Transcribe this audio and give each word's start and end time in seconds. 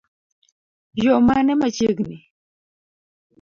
Yoo 1.03 1.19
mane 1.27 1.53
machiegni? 1.59 2.17